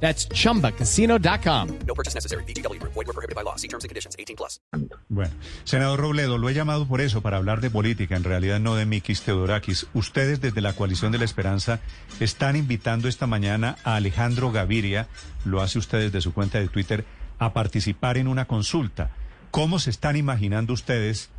That's 0.00 0.28
chumbacasino.com. 0.28 1.68
No 1.86 1.94
purchase 1.94 2.14
necessary. 2.14 2.44
BGW. 2.44 2.78
Void 2.82 3.06
were 3.06 3.12
prohibited 3.14 3.34
by 3.34 3.42
law. 3.42 3.56
See 3.56 3.68
terms 3.68 3.84
and 3.84 3.88
conditions. 3.90 4.14
18 4.18 4.36
plus. 4.36 4.60
Bueno, 5.08 5.30
senador 5.64 6.00
Robledo, 6.00 6.36
lo 6.38 6.48
he 6.48 6.54
llamado 6.54 6.86
por 6.86 7.00
eso, 7.00 7.22
para 7.22 7.36
hablar 7.38 7.60
de 7.60 7.70
política, 7.70 8.16
en 8.16 8.24
realidad 8.24 8.60
no 8.60 8.74
de 8.74 8.84
Mikis 8.86 9.22
Teodorakis. 9.22 9.86
Ustedes 9.94 10.40
desde 10.40 10.60
la 10.60 10.74
Coalición 10.74 11.12
de 11.12 11.18
la 11.18 11.24
Esperanza 11.24 11.80
están 12.20 12.56
invitando 12.56 13.08
esta 13.08 13.26
mañana 13.26 13.76
a 13.84 13.94
Alejandro 13.96 14.50
Gaviria, 14.52 15.06
lo 15.44 15.60
hace 15.62 15.78
usted 15.78 15.98
desde 16.00 16.20
su 16.20 16.34
cuenta 16.34 16.58
de 16.58 16.68
Twitter, 16.68 17.04
a 17.38 17.52
participar 17.52 18.18
en 18.18 18.28
una 18.28 18.46
consulta. 18.46 19.10
¿Cómo 19.50 19.78
se 19.78 19.90
están 19.90 20.16
imaginando 20.16 20.72
ustedes 20.72 21.30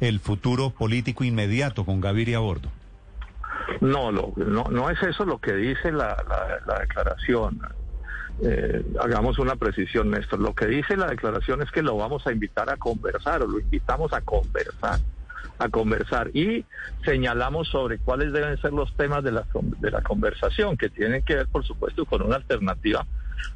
el 0.00 0.20
futuro 0.20 0.70
político 0.70 1.24
inmediato 1.24 1.84
con 1.84 2.00
Gaviria 2.00 2.38
a 2.38 2.40
bordo? 2.40 2.70
No, 3.80 4.10
lo- 4.12 4.32
no, 4.36 4.64
no 4.70 4.88
es 4.90 5.02
eso 5.02 5.24
lo 5.24 5.38
que 5.40 5.52
dice 5.54 5.90
la, 5.92 6.16
la- 6.28 6.60
la 6.66 6.80
declaración. 6.80 7.60
Eh, 8.42 8.84
hagamos 9.00 9.38
una 9.38 9.56
precisión, 9.56 10.10
Néstor. 10.10 10.40
Lo 10.40 10.54
que 10.54 10.66
dice 10.66 10.96
la 10.96 11.06
declaración 11.06 11.62
es 11.62 11.70
que 11.70 11.82
lo 11.82 11.96
vamos 11.96 12.26
a 12.26 12.32
invitar 12.32 12.68
a 12.70 12.76
conversar 12.76 13.42
o 13.42 13.46
lo 13.46 13.58
invitamos 13.58 14.12
a 14.12 14.20
conversar, 14.20 15.00
a 15.58 15.68
conversar 15.68 16.30
y 16.34 16.64
señalamos 17.04 17.68
sobre 17.68 17.98
cuáles 17.98 18.32
deben 18.32 18.60
ser 18.60 18.72
los 18.72 18.94
temas 18.96 19.24
de 19.24 19.32
la, 19.32 19.46
de 19.80 19.90
la 19.90 20.02
conversación, 20.02 20.76
que 20.76 20.90
tienen 20.90 21.22
que 21.22 21.36
ver, 21.36 21.48
por 21.48 21.64
supuesto, 21.64 22.04
con 22.04 22.22
una 22.22 22.36
alternativa 22.36 23.06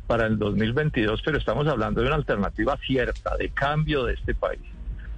para 0.06 0.27
el 0.27 0.38
2022, 0.38 1.20
pero 1.24 1.38
estamos 1.38 1.66
hablando 1.68 2.00
de 2.00 2.06
una 2.06 2.16
alternativa 2.16 2.77
cierta, 2.78 3.36
de 3.36 3.50
cambio 3.50 4.05
de 4.05 4.14
este 4.14 4.34
país. 4.34 4.60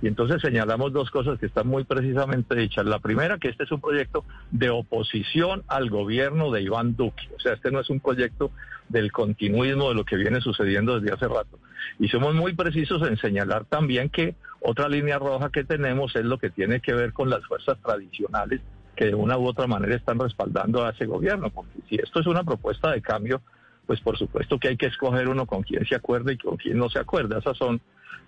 Y 0.02 0.08
entonces 0.08 0.42
señalamos 0.42 0.92
dos 0.92 1.10
cosas 1.10 1.38
que 1.38 1.46
están 1.46 1.68
muy 1.68 1.84
precisamente 1.84 2.56
dichas. 2.56 2.84
La 2.84 2.98
primera, 2.98 3.38
que 3.38 3.48
este 3.48 3.64
es 3.64 3.72
un 3.72 3.80
proyecto 3.80 4.24
de 4.50 4.68
oposición 4.68 5.62
al 5.68 5.90
gobierno 5.90 6.50
de 6.50 6.62
Iván 6.62 6.96
Duque. 6.96 7.28
O 7.36 7.40
sea, 7.40 7.54
este 7.54 7.70
no 7.70 7.80
es 7.80 7.88
un 7.88 8.00
proyecto 8.00 8.50
del 8.88 9.12
continuismo 9.12 9.88
de 9.88 9.94
lo 9.94 10.04
que 10.04 10.16
viene 10.16 10.40
sucediendo 10.40 10.98
desde 10.98 11.14
hace 11.14 11.28
rato. 11.28 11.58
Y 11.98 12.08
somos 12.08 12.34
muy 12.34 12.52
precisos 12.54 13.06
en 13.08 13.16
señalar 13.16 13.64
también 13.64 14.08
que 14.08 14.34
otra 14.60 14.88
línea 14.88 15.18
roja 15.18 15.50
que 15.50 15.64
tenemos 15.64 16.14
es 16.16 16.24
lo 16.24 16.38
que 16.38 16.50
tiene 16.50 16.80
que 16.80 16.94
ver 16.94 17.12
con 17.12 17.30
las 17.30 17.44
fuerzas 17.46 17.78
tradicionales 17.80 18.60
que 18.96 19.06
de 19.06 19.14
una 19.14 19.38
u 19.38 19.46
otra 19.46 19.66
manera 19.66 19.94
están 19.94 20.18
respaldando 20.18 20.84
a 20.84 20.90
ese 20.90 21.06
gobierno. 21.06 21.50
Porque 21.50 21.78
si 21.88 21.96
esto 21.96 22.20
es 22.20 22.26
una 22.26 22.44
propuesta 22.44 22.90
de 22.90 23.00
cambio, 23.00 23.40
pues 23.86 24.00
por 24.00 24.18
supuesto 24.18 24.58
que 24.58 24.68
hay 24.68 24.76
que 24.76 24.86
escoger 24.86 25.28
uno 25.28 25.46
con 25.46 25.62
quien 25.62 25.86
se 25.86 25.94
acuerda 25.94 26.32
y 26.32 26.38
con 26.38 26.56
quien 26.56 26.78
no 26.78 26.88
se 26.88 26.98
acuerda. 26.98 27.38
Esas 27.38 27.56
son, 27.56 27.80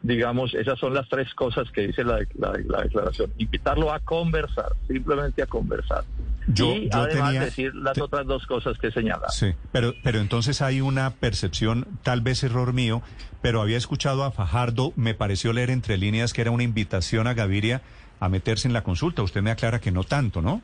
digamos, 0.03 0.55
esas 0.55 0.79
son 0.79 0.95
las 0.95 1.09
tres 1.09 1.33
cosas 1.35 1.71
que 1.71 1.87
dice 1.89 2.05
la, 2.05 2.19
la- 2.39 2.53
la 2.67 2.83
declaración. 2.83 3.33
Invitarlo 3.39 3.93
a 3.93 4.01
conversar, 4.01 4.73
simplemente 4.87 5.43
a 5.43 5.47
conversar. 5.47 6.05
Yo- 6.47 6.75
y 6.75 6.91
yo 6.91 6.99
además 6.99 7.29
tenía- 7.31 7.41
decir 7.45 7.75
las 7.75 7.95
te- 7.95 8.03
otras 8.03 8.27
dos 8.27 8.47
cosas 8.47 8.77
que 8.79 8.91
señala. 8.91 9.29
Sí, 9.31 9.55
pero, 9.73 9.95
pero 10.03 10.19
entonces 10.21 10.61
hay 10.61 10.81
una 10.83 11.11
percepción, 11.11 11.87
tal 12.03 12.21
vez 12.21 12.43
error 12.45 12.73
mío, 12.75 13.03
pero 13.41 13.63
había 13.63 13.79
escuchado 13.79 14.25
a 14.25 14.31
Fajardo, 14.31 14.93
me 14.97 15.15
pareció 15.15 15.53
leer 15.55 15.71
entre 15.71 15.97
líneas 15.97 16.33
que 16.35 16.43
era 16.43 16.51
una 16.51 16.63
invitación 16.63 17.27
a 17.27 17.35
Gaviria 17.35 17.81
a 18.21 18.29
meterse 18.29 18.69
en 18.69 18.75
la 18.75 18.83
consulta. 18.83 19.23
Usted 19.23 19.43
me 19.43 19.51
aclara 19.51 19.81
que 19.81 19.91
no 19.91 20.05
tanto, 20.05 20.43
¿no? 20.43 20.61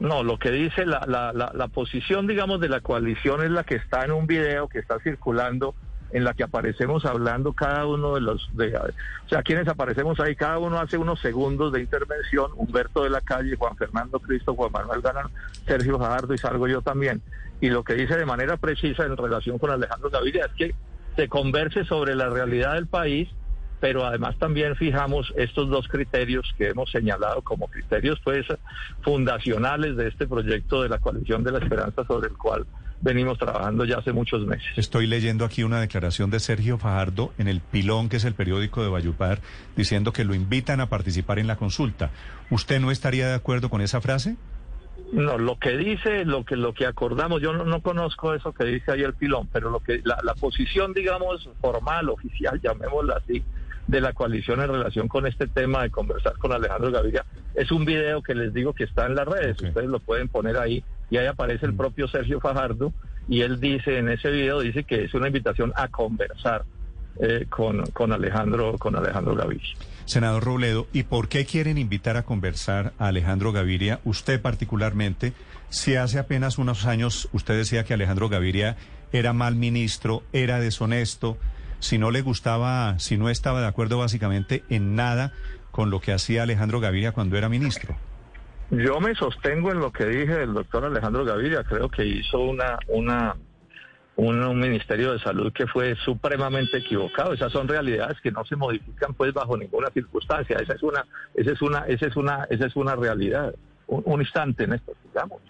No, 0.00 0.22
lo 0.22 0.38
que 0.38 0.50
dice 0.52 0.86
la, 0.86 1.04
la, 1.08 1.32
la, 1.32 1.50
la 1.54 1.66
posición, 1.68 2.26
digamos, 2.28 2.60
de 2.60 2.68
la 2.68 2.80
coalición 2.80 3.42
es 3.42 3.50
la 3.50 3.64
que 3.64 3.74
está 3.76 4.04
en 4.04 4.12
un 4.12 4.26
video 4.28 4.68
que 4.68 4.78
está 4.78 5.00
circulando, 5.00 5.74
en 6.10 6.24
la 6.24 6.34
que 6.34 6.42
aparecemos 6.42 7.04
hablando 7.04 7.52
cada 7.52 7.86
uno 7.86 8.14
de 8.14 8.20
los, 8.20 8.48
de, 8.56 8.76
o 8.76 9.28
sea, 9.28 9.42
quienes 9.42 9.68
aparecemos 9.68 10.18
ahí, 10.20 10.34
cada 10.34 10.58
uno 10.58 10.78
hace 10.80 10.96
unos 10.96 11.20
segundos 11.20 11.72
de 11.72 11.80
intervención, 11.80 12.50
Humberto 12.56 13.04
de 13.04 13.10
la 13.10 13.20
Calle, 13.20 13.56
Juan 13.56 13.76
Fernando 13.76 14.18
Cristo, 14.18 14.54
Juan 14.54 14.72
Manuel 14.72 15.02
Galán, 15.02 15.28
Sergio 15.66 15.98
Fajardo 15.98 16.34
y 16.34 16.38
salgo 16.38 16.66
yo 16.66 16.82
también. 16.82 17.20
Y 17.60 17.70
lo 17.70 17.82
que 17.82 17.94
dice 17.94 18.16
de 18.16 18.24
manera 18.24 18.56
precisa 18.56 19.04
en 19.04 19.16
relación 19.16 19.58
con 19.58 19.70
Alejandro 19.70 20.10
Gaviria 20.10 20.46
es 20.46 20.52
que 20.52 20.74
se 21.16 21.28
converse 21.28 21.84
sobre 21.84 22.14
la 22.14 22.28
realidad 22.28 22.74
del 22.74 22.86
país 22.86 23.28
pero 23.80 24.04
además 24.04 24.36
también 24.38 24.76
fijamos 24.76 25.32
estos 25.36 25.68
dos 25.68 25.86
criterios 25.88 26.52
que 26.56 26.68
hemos 26.68 26.90
señalado 26.90 27.42
como 27.42 27.68
criterios 27.68 28.18
pues 28.24 28.46
fundacionales 29.02 29.96
de 29.96 30.08
este 30.08 30.26
proyecto 30.26 30.82
de 30.82 30.88
la 30.88 30.98
coalición 30.98 31.44
de 31.44 31.52
la 31.52 31.58
esperanza 31.58 32.04
sobre 32.04 32.28
el 32.28 32.36
cual 32.36 32.66
venimos 33.00 33.38
trabajando 33.38 33.84
ya 33.84 33.98
hace 33.98 34.12
muchos 34.12 34.46
meses. 34.46 34.66
Estoy 34.76 35.06
leyendo 35.06 35.44
aquí 35.44 35.62
una 35.62 35.80
declaración 35.80 36.30
de 36.30 36.40
Sergio 36.40 36.78
Fajardo 36.78 37.32
en 37.38 37.48
el 37.48 37.60
Pilón, 37.60 38.08
que 38.08 38.16
es 38.16 38.24
el 38.24 38.34
periódico 38.34 38.82
de 38.82 38.88
Valledupar, 38.88 39.40
diciendo 39.76 40.12
que 40.12 40.24
lo 40.24 40.34
invitan 40.34 40.80
a 40.80 40.88
participar 40.88 41.38
en 41.38 41.46
la 41.46 41.56
consulta. 41.56 42.10
¿Usted 42.50 42.80
no 42.80 42.90
estaría 42.90 43.28
de 43.28 43.34
acuerdo 43.34 43.70
con 43.70 43.80
esa 43.80 44.00
frase? 44.00 44.36
No, 45.12 45.38
lo 45.38 45.58
que 45.58 45.76
dice, 45.76 46.24
lo 46.24 46.44
que 46.44 46.56
lo 46.56 46.74
que 46.74 46.84
acordamos, 46.84 47.40
yo 47.40 47.52
no, 47.54 47.64
no 47.64 47.80
conozco 47.80 48.34
eso 48.34 48.52
que 48.52 48.64
dice 48.64 48.92
ahí 48.92 49.02
el 49.02 49.14
pilón, 49.14 49.48
pero 49.50 49.70
lo 49.70 49.80
que 49.80 50.02
la, 50.04 50.18
la 50.22 50.34
posición, 50.34 50.92
digamos, 50.92 51.48
formal, 51.60 52.10
oficial, 52.10 52.60
llamémosla 52.62 53.16
así, 53.16 53.42
de 53.86 54.00
la 54.02 54.12
coalición 54.12 54.60
en 54.60 54.68
relación 54.68 55.08
con 55.08 55.26
este 55.26 55.46
tema 55.46 55.82
de 55.82 55.90
conversar 55.90 56.34
con 56.34 56.52
Alejandro 56.52 56.92
Gaviria, 56.92 57.24
es 57.54 57.70
un 57.72 57.86
video 57.86 58.22
que 58.22 58.34
les 58.34 58.52
digo 58.52 58.74
que 58.74 58.84
está 58.84 59.06
en 59.06 59.14
las 59.14 59.26
redes, 59.26 59.62
ustedes 59.62 59.88
lo 59.88 59.98
pueden 59.98 60.28
poner 60.28 60.58
ahí, 60.58 60.84
y 61.10 61.16
ahí 61.16 61.26
aparece 61.26 61.66
el 61.66 61.74
propio 61.74 62.08
Sergio 62.08 62.40
Fajardo, 62.40 62.92
y 63.28 63.42
él 63.42 63.60
dice 63.60 63.98
en 63.98 64.08
ese 64.08 64.30
video, 64.30 64.60
dice 64.60 64.84
que 64.84 65.04
es 65.04 65.14
una 65.14 65.26
invitación 65.26 65.72
a 65.76 65.88
conversar 65.88 66.64
eh, 67.20 67.46
con, 67.48 67.84
con 67.86 68.12
Alejandro, 68.12 68.78
con 68.78 68.96
Alejandro 68.96 69.34
Gaviria. 69.34 69.74
Senador 70.06 70.44
Robledo, 70.44 70.86
¿y 70.92 71.02
por 71.02 71.28
qué 71.28 71.44
quieren 71.44 71.76
invitar 71.76 72.16
a 72.16 72.22
conversar 72.22 72.94
a 72.98 73.08
Alejandro 73.08 73.52
Gaviria, 73.52 74.00
usted 74.04 74.40
particularmente, 74.40 75.34
si 75.68 75.96
hace 75.96 76.18
apenas 76.18 76.56
unos 76.56 76.86
años 76.86 77.28
usted 77.32 77.56
decía 77.56 77.84
que 77.84 77.92
Alejandro 77.92 78.28
Gaviria 78.30 78.76
era 79.12 79.32
mal 79.34 79.54
ministro, 79.54 80.22
era 80.32 80.60
deshonesto, 80.60 81.36
si 81.80 81.98
no 81.98 82.10
le 82.10 82.22
gustaba, 82.22 82.98
si 82.98 83.16
no 83.16 83.28
estaba 83.28 83.60
de 83.60 83.66
acuerdo 83.66 83.98
básicamente 83.98 84.64
en 84.70 84.94
nada 84.94 85.32
con 85.70 85.90
lo 85.90 86.00
que 86.00 86.12
hacía 86.12 86.42
Alejandro 86.42 86.80
Gaviria 86.80 87.12
cuando 87.12 87.36
era 87.36 87.48
ministro? 87.48 87.96
Yo 88.70 89.00
me 89.00 89.14
sostengo 89.14 89.72
en 89.72 89.80
lo 89.80 89.92
que 89.92 90.04
dije 90.04 90.34
del 90.34 90.52
doctor 90.52 90.84
Alejandro 90.84 91.24
Gaviria. 91.24 91.64
Creo 91.64 91.88
que 91.88 92.04
hizo 92.04 92.38
una, 92.40 92.78
una, 92.88 93.34
un, 94.16 94.60
ministerio 94.60 95.12
de 95.12 95.20
salud 95.20 95.52
que 95.52 95.66
fue 95.66 95.94
supremamente 95.96 96.78
equivocado. 96.78 97.32
Esas 97.32 97.50
son 97.50 97.66
realidades 97.66 98.20
que 98.20 98.30
no 98.30 98.44
se 98.44 98.56
modifican 98.56 99.14
pues 99.14 99.32
bajo 99.32 99.56
ninguna 99.56 99.88
circunstancia. 99.90 100.58
Esa 100.58 100.74
es 100.74 100.82
una, 100.82 101.04
esa 101.34 101.52
es 101.52 101.62
una, 101.62 101.78
esa 101.86 102.06
es 102.06 102.16
una, 102.16 102.46
esa 102.50 102.66
es 102.66 102.76
una 102.76 102.94
realidad. 102.94 103.54
Un, 103.86 104.20
instante 104.20 104.64
en 104.64 104.74
esto, 104.74 104.92
digamos. 105.02 105.40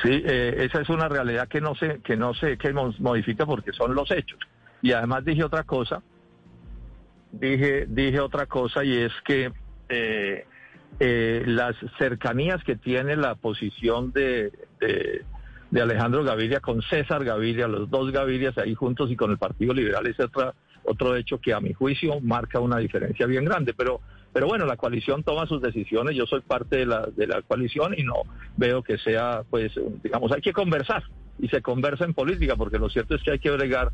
Sí, 0.00 0.22
eh, 0.24 0.68
esa 0.70 0.80
es 0.80 0.88
una 0.90 1.08
realidad 1.08 1.48
que 1.48 1.60
no 1.60 1.74
se, 1.74 2.00
que 2.02 2.16
no 2.16 2.34
se, 2.34 2.56
que 2.56 2.72
mo- 2.72 2.94
modifica 3.00 3.44
porque 3.46 3.72
son 3.72 3.96
los 3.96 4.08
hechos. 4.12 4.38
Y 4.80 4.92
además 4.92 5.24
dije 5.24 5.42
otra 5.42 5.64
cosa. 5.64 6.02
Dije, 7.32 7.86
dije 7.88 8.20
otra 8.20 8.46
cosa 8.46 8.84
y 8.84 8.96
es 8.96 9.12
que 9.24 9.50
eh, 9.88 10.46
eh, 11.00 11.42
las 11.46 11.74
cercanías 11.98 12.62
que 12.64 12.76
tiene 12.76 13.16
la 13.16 13.34
posición 13.34 14.12
de, 14.12 14.52
de, 14.80 15.80
Alejandro 15.80 16.22
Gaviria 16.22 16.60
con 16.60 16.82
César 16.82 17.24
Gaviria, 17.24 17.66
los 17.66 17.90
dos 17.90 18.12
Gavirias 18.12 18.56
ahí 18.58 18.74
juntos 18.74 19.10
y 19.10 19.16
con 19.16 19.30
el 19.30 19.38
Partido 19.38 19.74
Liberal 19.74 20.06
es 20.06 20.20
otra, 20.20 20.54
otro 20.84 21.16
hecho 21.16 21.38
que 21.38 21.54
a 21.54 21.60
mi 21.60 21.72
juicio 21.72 22.20
marca 22.20 22.60
una 22.60 22.78
diferencia 22.78 23.26
bien 23.26 23.44
grande. 23.44 23.74
Pero, 23.74 24.00
pero 24.32 24.46
bueno, 24.46 24.66
la 24.66 24.76
coalición 24.76 25.22
toma 25.22 25.46
sus 25.46 25.62
decisiones, 25.62 26.14
yo 26.14 26.26
soy 26.26 26.40
parte 26.40 26.76
de 26.76 26.86
la, 26.86 27.06
de 27.06 27.26
la 27.26 27.42
coalición 27.42 27.94
y 27.96 28.02
no 28.02 28.22
veo 28.56 28.82
que 28.82 28.98
sea, 28.98 29.42
pues, 29.48 29.72
digamos, 30.02 30.30
hay 30.32 30.40
que 30.40 30.52
conversar 30.52 31.02
y 31.38 31.48
se 31.48 31.62
conversa 31.62 32.04
en 32.04 32.14
política, 32.14 32.54
porque 32.56 32.78
lo 32.78 32.88
cierto 32.90 33.14
es 33.14 33.22
que 33.22 33.32
hay 33.32 33.38
que 33.38 33.50
bregar 33.50 33.90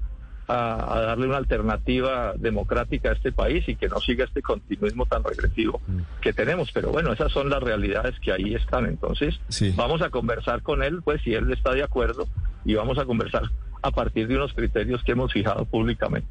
a, 0.49 0.95
a 0.97 1.00
darle 1.03 1.27
una 1.27 1.37
alternativa 1.37 2.33
democrática 2.37 3.11
a 3.11 3.12
este 3.12 3.31
país 3.33 3.69
y 3.69 3.77
que 3.77 3.89
no 3.89 4.00
siga 4.00 4.25
este 4.25 4.43
continuismo 4.43 5.06
tan 5.06 5.23
regresivo 5.23 5.81
que 6.21 6.33
tenemos. 6.33 6.73
Pero 6.73 6.91
bueno, 6.91 7.12
esas 7.12 7.31
son 7.31 7.50
las 7.50 7.62
realidades 7.62 8.19
que 8.21 8.33
ahí 8.33 8.55
están. 8.55 8.87
Entonces, 8.87 9.39
Sí. 9.49 9.73
vamos 9.77 10.03
a 10.03 10.11
conversar 10.11 10.62
con 10.62 10.83
él, 10.83 11.00
pues 11.05 11.21
si 11.23 11.35
él 11.35 11.53
está 11.53 11.73
de 11.73 11.83
acuerdo, 11.83 12.27
y 12.65 12.75
vamos 12.75 12.99
a 12.99 13.05
conversar 13.05 13.43
a 13.83 13.91
partir 13.91 14.27
de 14.27 14.37
unos 14.37 14.53
criterios 14.55 15.03
que 15.05 15.12
hemos 15.12 15.33
fijado 15.33 15.65
públicamente. 15.67 16.29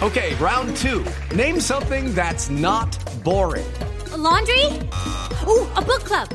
Okay, 0.00 0.34
round 0.40 0.74
two. 0.76 1.02
Name 1.36 1.60
something 1.60 2.14
that's 2.14 2.48
not 2.50 2.96
boring. 3.24 3.64
A 4.12 4.16
laundry? 4.16 4.66
Ooh, 5.46 5.66
a 5.76 5.80
book 5.82 6.04
club. 6.04 6.28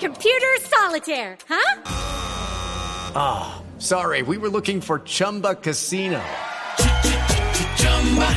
Computer 0.00 0.58
solitaire, 0.60 1.36
huh? 1.48 1.80
Sorry, 3.78 4.22
we 4.22 4.38
were 4.38 4.48
looking 4.48 4.80
for 4.80 5.00
Chumba 5.00 5.56
Casino. 5.56 6.22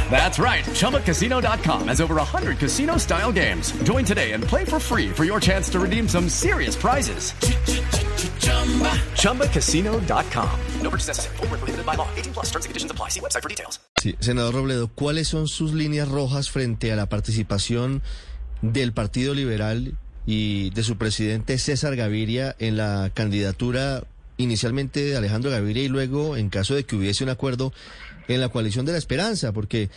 That's 0.10 0.40
right. 0.40 0.64
ChumbaCasino.com 0.66 1.88
has 1.90 2.02
over 2.02 2.16
100 2.16 2.58
casino 2.58 2.98
style 2.98 3.32
games. 3.32 3.72
Join 3.84 4.04
today 4.04 4.32
and 4.32 4.44
play 4.44 4.66
for 4.66 4.80
free 4.80 5.10
for 5.10 5.26
your 5.26 5.40
chance 5.40 5.70
to 5.70 5.80
redeem 5.80 6.08
some 6.08 6.28
serious 6.30 6.76
prizes. 6.76 7.34
ChumbaCasino.com. 9.16 10.60
No 10.82 10.90
purchase 10.90 11.08
necessary. 11.08 11.38
Where 11.38 11.50
prohibited 11.50 11.86
by 11.86 11.96
law. 11.96 12.08
18 12.16 12.34
plus 12.34 12.46
terms 12.48 12.66
and 12.66 12.70
conditions 12.72 12.92
apply. 12.92 13.10
See 13.10 13.20
website 13.20 13.44
for 13.44 13.50
details. 13.50 13.80
Sí, 14.02 14.16
senador 14.20 14.56
Robledo, 14.56 14.88
¿cuáles 14.88 15.28
son 15.28 15.48
sus 15.48 15.74
líneas 15.74 16.08
rojas 16.08 16.50
frente 16.50 16.92
a 16.92 16.96
la 16.96 17.10
participación 17.10 18.02
del 18.62 18.92
Partido 18.94 19.36
Liberal 19.36 19.98
y 20.26 20.72
de 20.72 20.84
su 20.84 20.98
presidente 20.98 21.58
César 21.58 21.96
Gaviria 21.96 22.56
en 22.60 22.78
la 22.78 23.12
candidatura 23.14 24.04
inicialmente 24.38 25.16
Alejandro 25.16 25.52
Gaviria 25.52 25.84
y 25.84 25.88
luego, 25.90 26.38
en 26.38 26.50
caso 26.50 26.76
de 26.76 26.86
que 26.86 26.96
hubiese 26.96 27.24
un 27.24 27.30
acuerdo, 27.30 27.74
en 28.28 28.42
la 28.42 28.50
coalición 28.50 28.86
de 28.86 28.94
la 28.94 28.98
esperanza? 28.98 29.52
Porque 29.52 29.90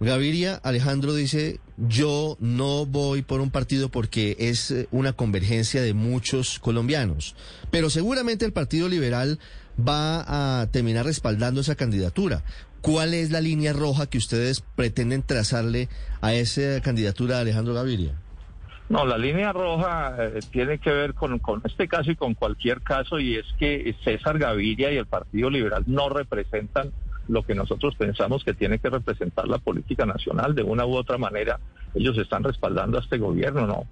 Gaviria, 0.00 0.54
Alejandro 0.62 1.12
dice, 1.12 1.58
yo 1.76 2.36
no 2.38 2.86
voy 2.86 3.22
por 3.22 3.40
un 3.40 3.50
partido 3.50 3.88
porque 3.88 4.36
es 4.38 4.70
eh, 4.70 4.88
una 4.92 5.12
convergencia 5.12 5.82
de 5.82 5.92
muchos 5.92 6.60
colombianos, 6.60 7.34
pero 7.72 7.90
seguramente 7.90 8.44
el 8.44 8.52
Partido 8.52 8.88
Liberal 8.88 9.40
va 9.76 10.60
a 10.60 10.66
terminar 10.68 11.04
respaldando 11.04 11.60
esa 11.60 11.74
candidatura. 11.74 12.44
¿Cuál 12.80 13.12
es 13.12 13.32
la 13.32 13.40
línea 13.40 13.72
roja 13.72 14.06
que 14.06 14.18
ustedes 14.18 14.62
pretenden 14.76 15.24
trazarle 15.24 15.88
a 16.20 16.32
esa 16.32 16.80
candidatura 16.80 17.36
de 17.36 17.42
Alejandro 17.42 17.74
Gaviria? 17.74 18.14
No, 18.88 19.04
la 19.04 19.18
línea 19.18 19.52
roja 19.52 20.16
eh, 20.18 20.40
tiene 20.50 20.78
que 20.78 20.90
ver 20.90 21.14
con, 21.14 21.38
con 21.40 21.60
este 21.64 21.88
caso 21.88 22.10
y 22.10 22.16
con 22.16 22.34
cualquier 22.34 22.80
caso, 22.80 23.20
y 23.20 23.36
es 23.36 23.44
que 23.58 23.94
César 24.02 24.38
Gaviria 24.38 24.90
y 24.90 24.96
el 24.96 25.06
Partido 25.06 25.50
Liberal 25.50 25.84
no 25.86 26.08
representan 26.08 26.90
lo 27.28 27.42
que 27.42 27.54
nosotros 27.54 27.94
pensamos 27.96 28.42
que 28.42 28.54
tiene 28.54 28.78
que 28.78 28.88
representar 28.88 29.46
la 29.46 29.58
política 29.58 30.06
nacional. 30.06 30.54
De 30.54 30.62
una 30.62 30.86
u 30.86 30.96
otra 30.96 31.18
manera, 31.18 31.60
ellos 31.94 32.16
están 32.16 32.42
respaldando 32.42 32.98
a 32.98 33.02
este 33.02 33.18
gobierno, 33.18 33.66
¿no? 33.66 33.84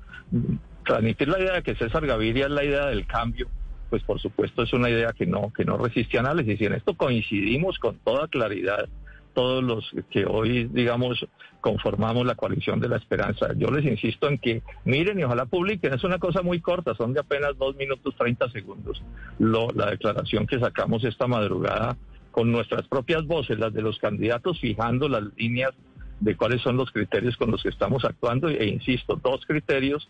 Transmitir 0.84 1.28
la 1.28 1.40
idea 1.40 1.52
de 1.54 1.62
que 1.62 1.75
César 1.75 2.06
Gaviria 2.06 2.46
es 2.46 2.52
la 2.52 2.64
idea 2.64 2.87
del 2.87 3.06
cambio, 3.06 3.49
pues 3.90 4.02
por 4.02 4.19
supuesto 4.20 4.62
es 4.62 4.72
una 4.72 4.88
idea 4.88 5.12
que 5.12 5.26
no, 5.26 5.52
que 5.54 5.64
no 5.64 5.76
resiste 5.76 6.19
análisis. 6.19 6.58
Y 6.60 6.64
en 6.64 6.72
esto 6.72 6.94
coincidimos 6.94 7.78
con 7.78 7.99
toda 7.99 8.28
claridad 8.28 8.88
todos 9.37 9.62
los 9.62 9.85
que 10.11 10.25
hoy, 10.25 10.65
digamos, 10.65 11.27
conformamos 11.61 12.25
la 12.25 12.37
coalición 12.37 12.81
de 12.81 12.88
la 12.88 12.97
esperanza. 12.97 13.49
Yo 13.55 13.71
les 13.71 13.85
insisto 13.85 14.31
en 14.31 14.38
que 14.38 14.62
miren 14.87 15.21
y 15.21 15.25
ojalá 15.25 15.44
publiquen, 15.44 15.93
es 15.93 16.05
una 16.05 16.19
cosa 16.19 16.41
muy 16.41 16.61
corta, 16.61 16.94
son 16.94 17.12
de 17.12 17.21
apenas 17.21 17.59
dos 17.59 17.77
minutos 17.77 18.15
30 18.17 18.50
segundos. 18.50 19.03
Lo, 19.38 19.69
la 19.75 19.91
declaración 19.91 20.47
que 20.47 20.59
sacamos 20.59 21.05
esta 21.05 21.27
madrugada 21.27 21.99
con 22.31 22.50
nuestras 22.50 22.88
propias 22.88 23.27
voces, 23.27 23.59
las 23.59 23.75
de 23.75 23.83
los 23.83 23.99
candidatos, 23.99 24.59
fijando 24.59 25.06
las 25.06 25.25
líneas 25.37 25.75
de 26.21 26.35
cuáles 26.35 26.62
son 26.62 26.79
los 26.79 26.91
criterios 26.91 27.37
con 27.37 27.50
los 27.50 27.62
que 27.62 27.69
estamos 27.69 28.06
actuando, 28.06 28.49
e 28.49 28.67
insisto, 28.67 29.21
dos 29.23 29.44
criterios 29.44 30.09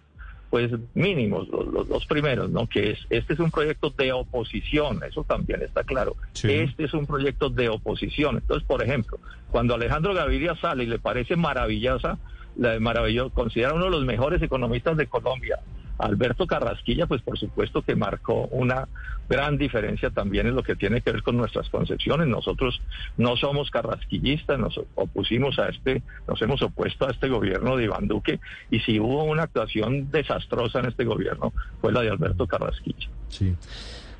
pues 0.57 0.73
mínimos, 0.95 1.47
los, 1.49 1.67
los 1.67 1.87
dos 1.87 2.07
primeros, 2.07 2.49
¿no? 2.49 2.67
Que 2.67 2.93
es, 2.93 2.99
este 3.11 3.35
es 3.35 3.41
un 3.41 3.51
proyecto 3.51 3.91
de 3.91 4.11
oposición, 4.11 5.03
eso 5.07 5.23
también 5.23 5.61
está 5.61 5.85
claro. 5.85 6.17
Sí. 6.33 6.51
Este 6.51 6.85
es 6.85 6.95
un 6.95 7.05
proyecto 7.05 7.51
de 7.51 7.69
oposición. 7.69 8.37
Entonces, 8.37 8.67
por 8.67 8.83
ejemplo, 8.83 9.19
cuando 9.51 9.75
Alejandro 9.75 10.15
Gaviria 10.15 10.57
sale 10.57 10.85
y 10.85 10.87
le 10.87 10.99
parece 10.99 11.37
maravillosa, 11.37 12.17
la 12.57 12.81
maravilloso, 12.81 13.35
considera 13.35 13.75
uno 13.75 13.85
de 13.85 13.91
los 13.91 14.07
mejores 14.07 14.41
economistas 14.41 14.97
de 14.97 15.07
Colombia, 15.07 15.59
Alberto 15.99 16.47
Carrasquilla, 16.47 17.07
pues 17.07 17.23
por 17.23 17.39
supuesto 17.39 17.83
que 17.83 17.97
marcó 17.97 18.47
una 18.51 18.89
gran 19.29 19.59
diferencia 19.59 20.11
también 20.11 20.47
en 20.47 20.55
lo 20.55 20.63
que 20.63 20.77
tiene 20.77 21.01
que 21.01 21.13
ver 21.13 21.23
con 21.23 21.37
nuestras 21.37 21.69
concepciones. 21.71 22.29
Nosotros 22.29 22.81
no 23.17 23.37
somos 23.37 23.71
carrasquillistas, 23.71 24.59
nos 24.59 24.79
opusimos 24.95 25.59
a 25.59 25.69
este, 25.69 26.03
nos 26.29 26.41
hemos 26.43 26.63
opuesto 26.63 27.07
a 27.07 27.11
este 27.11 27.29
gobierno 27.29 27.77
de 27.77 27.85
Iván 27.85 28.09
Duque 28.09 28.41
y 28.71 28.81
si 28.81 29.01
hubo 29.01 29.25
una 29.25 29.45
actuación 29.45 30.11
desastrosa 30.11 30.81
en 30.81 30.87
este 30.87 31.05
gobierno 31.05 31.53
fue 31.81 31.93
la 31.93 32.03
de 32.03 32.11
Alberto 32.11 32.47
Carrasquilla. 32.47 33.09
Sí. 33.29 33.55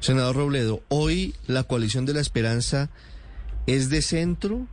Senador 0.01 0.37
Robledo, 0.37 0.83
hoy 0.89 1.35
la 1.47 1.65
coalición 1.65 2.07
de 2.07 2.15
la 2.15 2.21
esperanza 2.21 2.91
es 3.67 3.91
de 3.91 4.03
centro 4.03 4.67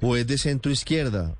o 0.00 0.16
es 0.16 0.26
de 0.26 0.38
centro 0.38 0.70
izquierda, 0.70 1.34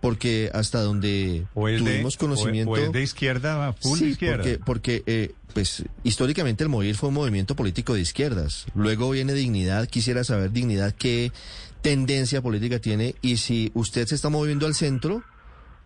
porque 0.00 0.50
hasta 0.54 0.80
donde 0.82 1.44
O 1.54 1.68
es, 1.68 1.84
de, 1.84 1.90
tuvimos 1.92 2.16
conocimiento 2.16 2.70
o- 2.70 2.74
o 2.74 2.76
es 2.78 2.92
de 2.92 3.02
izquierda, 3.02 3.72
full 3.74 3.98
sí, 3.98 4.04
izquierda. 4.10 4.36
porque, 4.44 4.58
porque 4.64 5.02
eh, 5.06 5.34
pues 5.54 5.84
históricamente 6.04 6.62
el 6.62 6.70
MOVIR 6.70 6.94
fue 6.94 7.08
un 7.08 7.16
movimiento 7.16 7.56
político 7.56 7.94
de 7.94 8.00
izquierdas. 8.00 8.66
Luego 8.74 9.10
viene 9.10 9.32
Dignidad. 9.34 9.88
Quisiera 9.88 10.22
saber 10.24 10.52
Dignidad 10.52 10.94
qué 10.94 11.32
tendencia 11.82 12.42
política 12.42 12.78
tiene 12.78 13.14
y 13.22 13.38
si 13.38 13.70
usted 13.74 14.06
se 14.06 14.14
está 14.14 14.28
moviendo 14.28 14.66
al 14.66 14.74
centro 14.74 15.22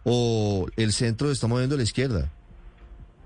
o 0.04 0.66
el 0.76 0.92
centro 0.92 1.28
se 1.28 1.34
está 1.34 1.46
moviendo 1.46 1.74
a 1.74 1.78
la 1.78 1.84
izquierda. 1.84 2.28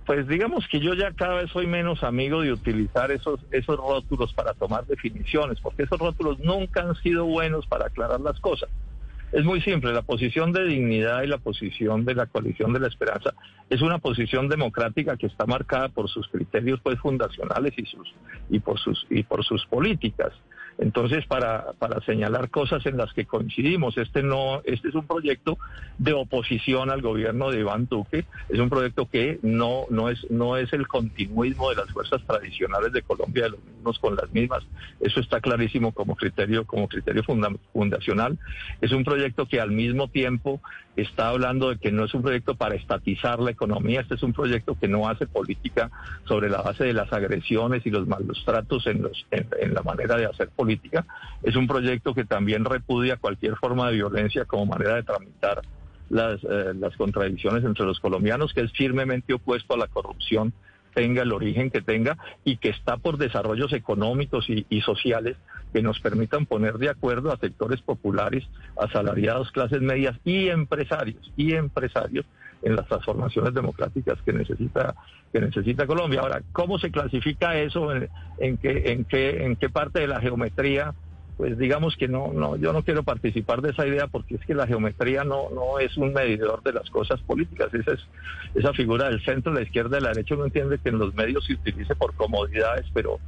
Pues 0.05 0.29
digamos 0.29 0.65
que 0.71 0.79
yo 0.79 0.95
ya 0.95 1.11
cada 1.13 1.35
vez 1.35 1.51
soy 1.51 1.67
menos 1.67 2.05
amigo 2.05 2.41
de 2.43 2.53
utilizar 2.53 3.11
esos, 3.11 3.41
esos 3.51 3.77
rótulos 3.77 4.33
para 4.35 4.55
tomar 4.55 4.87
definiciones, 4.87 5.59
porque 5.61 5.83
esos 5.83 5.99
rótulos 5.99 6.39
nunca 6.39 6.83
han 6.83 6.95
sido 7.03 7.25
buenos 7.25 7.67
para 7.67 7.87
aclarar 7.87 8.21
las 8.21 8.39
cosas. 8.39 8.69
Es 9.33 9.45
muy 9.45 9.61
simple, 9.61 9.93
la 9.93 10.03
posición 10.03 10.53
de 10.53 10.65
dignidad 10.65 11.23
y 11.23 11.27
la 11.27 11.39
posición 11.39 12.05
de 12.05 12.15
la 12.15 12.27
coalición 12.27 12.73
de 12.73 12.81
la 12.81 12.87
esperanza 12.87 13.35
es 13.69 13.83
una 13.83 13.99
posición 13.99 14.49
democrática 14.49 15.17
que 15.17 15.27
está 15.27 15.47
marcada 15.47 15.89
por 15.89 16.09
sus 16.09 16.29
criterios 16.29 16.81
pues 16.83 16.99
fundacionales 17.01 17.75
y 17.77 17.85
sus 17.87 18.15
y 18.49 18.61
por 18.61 18.79
sus 18.79 19.07
y 19.11 19.25
por 19.25 19.45
sus 19.45 19.67
políticas. 19.67 20.33
Entonces, 20.79 21.25
para, 21.27 21.73
para 21.79 22.01
señalar 22.03 22.51
cosas 22.51 22.85
en 22.85 22.99
las 22.99 23.13
que 23.15 23.25
coincidimos, 23.25 23.97
este 23.97 24.23
no, 24.23 24.61
este 24.65 24.89
es 24.89 24.95
un 24.95 25.07
proyecto 25.07 25.57
de 25.97 26.13
oposición 26.13 26.91
al 26.91 27.01
gobierno 27.01 27.51
de 27.51 27.61
Iván 27.61 27.87
Duque, 27.87 28.27
es 28.51 28.59
un 28.59 28.69
proyecto 28.69 29.09
que 29.09 29.39
no, 29.43 29.87
no 29.89 30.11
es, 30.11 30.31
no 30.31 30.59
es 30.59 30.71
el 30.75 30.87
continuismo 30.87 31.71
de 31.71 31.77
las 31.77 31.91
fuerzas 31.91 32.23
tradicionales 32.27 32.93
de 32.93 33.01
Colombia, 33.01 33.45
de 33.45 33.51
los 33.51 33.65
mismos 33.65 33.99
con 33.99 34.17
las 34.17 34.31
mismas. 34.33 34.65
Eso 35.01 35.21
está 35.21 35.41
clarísimo 35.41 35.93
como 35.93 36.15
criterio, 36.15 36.67
como 36.67 36.89
criterio 36.89 37.23
funda- 37.23 37.57
fundacional. 37.73 38.39
Es 38.83 38.93
un 38.93 39.03
proyecto 39.03 39.47
que 39.47 39.61
al 39.61 39.71
mismo 39.71 40.09
tiempo 40.09 40.61
está 40.95 41.29
hablando 41.29 41.71
de 41.71 41.79
que 41.79 41.93
no 41.93 42.05
es 42.05 42.15
un 42.15 42.23
proyecto 42.23 42.55
para 42.55 42.75
estatizar 42.75 43.39
la 43.41 43.51
economía, 43.51 44.01
este 44.01 44.15
es 44.15 44.23
un 44.23 44.33
proyecto 44.33 44.79
que 44.79 44.89
no 44.89 45.09
hace 45.09 45.27
política 45.27 45.91
sobre 46.25 46.49
la 46.51 46.63
base 46.63 46.85
de 46.85 46.95
las 46.95 47.13
agresiones 47.13 47.85
y 47.87 47.91
los 47.91 48.07
malos 48.07 48.43
tratos 48.45 48.87
en, 48.87 49.03
los, 49.03 49.27
en, 49.31 49.47
en 49.61 49.75
la 49.75 49.83
manera 49.83 50.17
de 50.17 50.27
hacer 50.27 50.49
política. 50.49 50.66
Es 51.43 51.57
un 51.57 51.67
proyecto 51.67 52.15
que 52.15 52.25
también 52.25 52.65
repudia 52.65 53.17
cualquier 53.17 53.57
forma 53.57 53.89
de 53.89 53.95
violencia 53.95 54.45
como 54.45 54.67
manera 54.67 54.97
de 54.97 55.03
tramitar 55.03 55.63
las, 56.09 56.43
eh, 56.45 56.73
las 56.79 56.97
contradicciones 56.97 57.65
entre 57.65 57.85
los 57.85 58.01
colombianos, 58.01 58.53
que 58.53 58.63
es 58.63 58.73
firmemente 58.73 59.35
opuesto 59.35 59.75
a 59.75 59.79
la 59.79 59.89
corrupción 59.89 60.53
tenga 60.97 61.23
el 61.23 61.33
origen 61.33 61.71
que 61.71 61.83
tenga 61.83 62.17
y 62.43 62.57
que 62.57 62.71
está 62.71 62.97
por 62.97 63.19
desarrollos 63.19 63.75
económicos 63.75 64.49
y, 64.49 64.65
y 64.71 64.81
sociales 64.81 65.37
que 65.75 65.83
nos 65.83 66.01
permitan 66.01 66.47
poner 66.47 66.79
de 66.79 66.89
acuerdo 66.89 67.31
a 67.31 67.37
sectores 67.37 67.83
populares, 67.83 68.49
asalariados, 68.81 69.53
clases 69.53 69.83
medias 69.83 70.17
y 70.25 70.49
empresarios, 70.49 71.31
y 71.37 71.53
empresarios 71.53 72.25
en 72.63 72.77
las 72.77 72.87
transformaciones 72.89 73.55
democráticas 73.55 74.21
que 74.23 74.33
necesita 74.33 74.95
que 75.33 75.41
necesita 75.41 75.87
Colombia. 75.87 76.21
Ahora, 76.21 76.43
¿cómo 76.53 76.79
se 76.79 76.91
clasifica 76.91 77.57
eso? 77.59 77.93
¿En, 77.95 78.09
en 78.39 78.57
qué 78.57 78.93
en 78.93 79.05
qué 79.05 79.45
en 79.45 79.57
qué 79.57 79.69
parte 79.69 80.01
de 80.01 80.09
la 80.09 80.21
geometría? 80.21 80.95
Pues 81.37 81.59
digamos 81.59 81.97
que 81.97 82.09
no 82.09 82.33
no 82.33 82.57
yo 82.57 82.73
no 82.73 82.83
quiero 82.83 83.03
participar 83.03 83.61
de 83.61 83.71
esa 83.71 83.87
idea 83.87 84.07
porque 84.07 84.37
es 84.37 84.41
que 84.47 84.55
la 84.55 84.67
geometría 84.67 85.23
no 85.23 85.51
no 85.55 85.79
es 85.79 85.97
un 85.99 86.15
medidor 86.15 86.63
de 86.63 86.73
las 86.73 86.89
cosas 86.91 87.21
políticas. 87.21 87.73
Esa 87.75 87.93
es 87.93 88.01
esa 88.55 88.73
figura 88.73 89.11
del 89.11 89.23
centro, 89.23 89.53
la 89.53 89.61
izquierda, 89.63 89.97
de 89.97 90.03
la 90.03 90.09
derecha. 90.09 90.35
Uno 90.35 90.47
entiende 90.47 90.79
que 90.79 90.89
en 90.89 90.99
los 90.99 91.15
medios 91.15 91.45
se 91.45 91.53
utilice 91.53 91.95
por 91.95 92.15
comodidades, 92.15 92.87
pero 92.95 93.21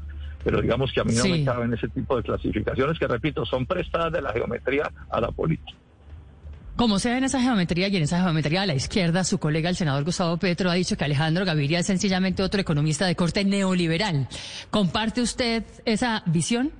pero 0.42 0.62
digamos 0.62 0.92
que 0.92 1.00
a 1.00 1.04
mí 1.04 1.12
no 1.14 1.22
Sí. 1.24 1.30
me 1.32 1.44
caben 1.44 1.74
ese 1.74 1.88
tipo 1.88 2.16
de 2.16 2.22
clasificaciones 2.22 2.98
que 2.98 3.06
repito 3.08 3.44
son 3.44 3.66
prestadas 3.66 4.12
de 4.12 4.22
la 4.22 4.32
geometría 4.32 4.90
a 5.10 5.20
la 5.20 5.30
política. 5.30 5.76
Como 6.78 7.00
se 7.00 7.10
ve 7.10 7.18
en 7.18 7.24
esa 7.24 7.42
geometría 7.42 7.88
y 7.88 7.96
en 7.96 8.04
esa 8.04 8.22
geometría 8.22 8.62
a 8.62 8.66
la 8.66 8.76
izquierda, 8.76 9.24
su 9.24 9.40
colega 9.40 9.68
el 9.68 9.74
senador 9.74 10.04
Gustavo 10.04 10.36
Petro 10.36 10.70
ha 10.70 10.74
dicho 10.74 10.96
que 10.96 11.04
Alejandro 11.04 11.44
Gaviria 11.44 11.80
es 11.80 11.86
sencillamente 11.86 12.40
otro 12.40 12.60
economista 12.60 13.04
de 13.04 13.16
corte 13.16 13.44
neoliberal. 13.44 14.28
¿Comparte 14.70 15.20
usted 15.20 15.64
esa 15.84 16.22
visión? 16.26 16.70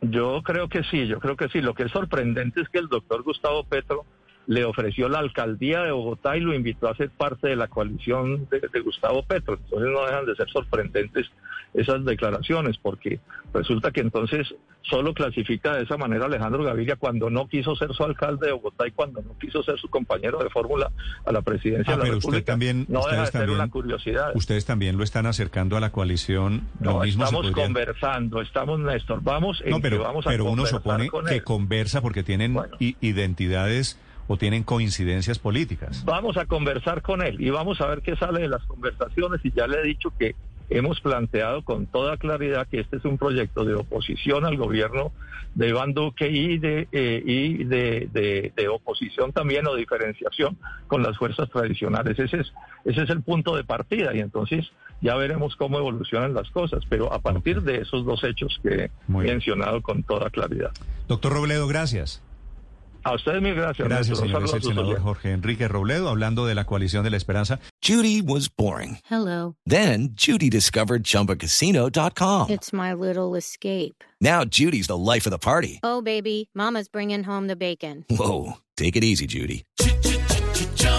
Yo 0.00 0.42
creo 0.42 0.68
que 0.68 0.82
sí, 0.82 1.06
yo 1.06 1.20
creo 1.20 1.36
que 1.36 1.48
sí. 1.48 1.60
Lo 1.60 1.74
que 1.74 1.84
es 1.84 1.92
sorprendente 1.92 2.60
es 2.60 2.68
que 2.70 2.80
el 2.80 2.88
doctor 2.88 3.22
Gustavo 3.22 3.62
Petro 3.62 4.04
le 4.50 4.64
ofreció 4.64 5.08
la 5.08 5.20
alcaldía 5.20 5.82
de 5.84 5.92
Bogotá 5.92 6.36
y 6.36 6.40
lo 6.40 6.52
invitó 6.52 6.88
a 6.88 6.96
ser 6.96 7.10
parte 7.10 7.46
de 7.46 7.54
la 7.54 7.68
coalición 7.68 8.48
de, 8.50 8.58
de 8.72 8.80
Gustavo 8.80 9.22
Petro. 9.22 9.54
Entonces 9.54 9.88
no 9.92 10.04
dejan 10.04 10.26
de 10.26 10.34
ser 10.34 10.48
sorprendentes 10.50 11.30
esas 11.72 12.04
declaraciones, 12.04 12.76
porque 12.76 13.20
resulta 13.54 13.92
que 13.92 14.00
entonces 14.00 14.52
solo 14.82 15.14
clasifica 15.14 15.76
de 15.76 15.84
esa 15.84 15.96
manera 15.96 16.24
Alejandro 16.26 16.64
Gaviria 16.64 16.96
cuando 16.96 17.30
no 17.30 17.46
quiso 17.46 17.76
ser 17.76 17.92
su 17.94 18.02
alcalde 18.02 18.46
de 18.48 18.52
Bogotá 18.54 18.88
y 18.88 18.90
cuando 18.90 19.22
no 19.22 19.38
quiso 19.38 19.62
ser 19.62 19.78
su 19.78 19.88
compañero 19.88 20.38
de 20.42 20.50
fórmula 20.50 20.90
a 21.24 21.30
la 21.30 21.42
presidencia 21.42 21.92
Ah, 21.94 21.96
de 21.96 21.98
la 21.98 22.02
pero 22.06 22.16
usted 22.16 22.26
República. 22.30 22.52
también, 22.52 22.86
no 22.88 23.04
deja 23.06 23.20
de 23.20 23.26
ser 23.26 23.32
también, 23.42 23.54
una 23.60 23.70
curiosidad. 23.70 24.32
ustedes 24.34 24.64
también 24.66 24.96
lo 24.98 25.04
están 25.04 25.26
acercando 25.26 25.76
a 25.76 25.80
la 25.80 25.92
coalición. 25.92 26.62
Lo 26.80 26.94
No, 26.94 27.00
mismo 27.02 27.22
estamos 27.22 27.52
conversando, 27.52 28.40
estamos, 28.40 28.80
Néstor, 28.80 29.20
vamos 29.22 29.60
en 29.64 29.70
No, 29.70 29.76
que 29.76 29.82
pero, 29.82 30.02
vamos 30.02 30.26
a 30.26 30.30
pero 30.30 30.46
uno 30.46 30.66
supone 30.66 31.08
con 31.08 31.24
que 31.26 31.42
conversa 31.44 32.00
porque 32.02 32.24
tienen 32.24 32.54
Bueno. 32.54 32.76
identidades 33.00 33.96
o 34.32 34.36
tienen 34.36 34.62
coincidencias 34.62 35.40
políticas. 35.40 36.04
Vamos 36.04 36.36
a 36.36 36.46
conversar 36.46 37.02
con 37.02 37.20
él 37.20 37.40
y 37.40 37.50
vamos 37.50 37.80
a 37.80 37.86
ver 37.88 38.00
qué 38.00 38.14
sale 38.14 38.42
de 38.42 38.48
las 38.48 38.62
conversaciones 38.64 39.40
y 39.42 39.50
ya 39.50 39.66
le 39.66 39.80
he 39.80 39.82
dicho 39.82 40.12
que 40.16 40.36
hemos 40.68 41.00
planteado 41.00 41.62
con 41.64 41.86
toda 41.86 42.16
claridad 42.16 42.68
que 42.68 42.78
este 42.78 42.98
es 42.98 43.04
un 43.04 43.18
proyecto 43.18 43.64
de 43.64 43.74
oposición 43.74 44.44
al 44.44 44.56
gobierno 44.56 45.10
de 45.56 45.70
Iván 45.70 45.94
Duque 45.94 46.28
y 46.30 46.58
de 46.58 46.86
eh, 46.92 47.20
y 47.26 47.64
de, 47.64 48.08
de- 48.12 48.52
de 48.54 48.68
oposición 48.68 49.32
también 49.32 49.66
o 49.66 49.74
diferenciación 49.74 50.56
con 50.86 51.02
las 51.02 51.18
fuerzas 51.18 51.50
tradicionales. 51.50 52.16
Ese 52.16 52.36
es 52.42 52.52
ese 52.84 53.02
es 53.02 53.10
el 53.10 53.22
punto 53.22 53.56
de 53.56 53.64
partida 53.64 54.14
y 54.14 54.20
entonces 54.20 54.70
ya 55.00 55.16
veremos 55.16 55.56
cómo 55.56 55.76
evolucionan 55.78 56.34
las 56.34 56.48
cosas, 56.50 56.84
pero 56.88 57.12
a 57.12 57.18
partir 57.18 57.62
de 57.62 57.78
esos 57.78 58.04
dos 58.04 58.22
hechos 58.22 58.60
que 58.62 58.84
he 58.84 58.90
mencionado 59.08 59.82
con 59.82 60.04
toda 60.04 60.30
claridad. 60.30 60.70
Doctor 61.08 61.32
Robledo, 61.32 61.66
gracias. 61.66 62.22
A 63.04 63.14
ustedes 63.14 63.40
mil 63.40 63.54
gracias. 63.54 63.88
Gracias, 63.88 64.18
señor. 64.18 64.44
Es 64.44 64.52
el 64.52 64.62
senador. 64.62 65.00
Jorge 65.00 65.32
Enrique 65.32 65.68
Robledo 65.68 66.08
hablando 66.08 66.46
de 66.46 66.54
la 66.54 66.64
coalición 66.64 67.02
de 67.04 67.10
la 67.10 67.16
esperanza. 67.16 67.58
Judy 67.82 68.20
was 68.20 68.48
boring. 68.48 68.98
Hello. 69.10 69.54
Then 69.66 70.10
Judy 70.14 70.50
discovered 70.50 71.02
ChumbaCasino.com. 71.04 72.50
It's 72.50 72.72
my 72.72 72.92
little 72.92 73.34
escape. 73.36 74.04
Now 74.20 74.44
Judy's 74.44 74.86
the 74.86 74.98
life 74.98 75.26
of 75.26 75.30
the 75.30 75.38
party. 75.38 75.80
Oh, 75.82 76.02
baby, 76.02 76.50
Mama's 76.54 76.88
bringing 76.88 77.24
home 77.24 77.46
the 77.46 77.56
bacon. 77.56 78.04
Whoa, 78.10 78.58
take 78.76 78.96
it 78.96 79.04
easy, 79.04 79.26
Judy. 79.26 79.64